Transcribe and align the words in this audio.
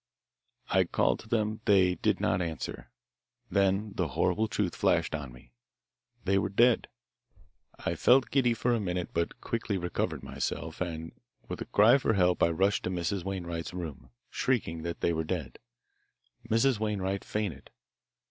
"'I 0.71 0.85
called 0.85 1.19
to 1.19 1.29
them. 1.29 1.61
They 1.65 1.93
did 1.93 2.19
not 2.19 2.41
answer. 2.41 2.89
Then 3.51 3.91
the 3.93 4.07
horrible 4.17 4.47
truth 4.47 4.75
flashed 4.75 5.13
on 5.13 5.31
me. 5.31 5.53
They 6.25 6.39
were 6.39 6.49
dead. 6.49 6.87
I 7.77 7.93
felt 7.93 8.31
giddy 8.31 8.55
for 8.55 8.73
a 8.73 8.79
minute, 8.79 9.09
but 9.13 9.39
quickly 9.41 9.77
recovered 9.77 10.23
myself, 10.23 10.81
and 10.81 11.11
with 11.47 11.61
a 11.61 11.65
cry 11.65 11.99
for 11.99 12.15
help 12.15 12.41
I 12.41 12.49
rushed 12.49 12.81
to 12.85 12.89
Mrs. 12.89 13.23
Wainwright's 13.23 13.75
room, 13.75 14.09
shrieking 14.31 14.81
that 14.81 15.01
they 15.01 15.13
were 15.13 15.23
dead. 15.23 15.59
Mrs. 16.49 16.79
Wainwright 16.79 17.23
fainted. 17.23 17.69